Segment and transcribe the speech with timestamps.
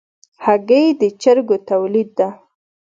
[0.45, 2.27] هګۍ د چرګو تولید ده.